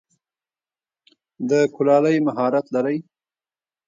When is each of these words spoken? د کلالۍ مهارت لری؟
د 1.49 1.51
کلالۍ 1.75 2.17
مهارت 2.27 2.65
لری؟ 2.75 2.97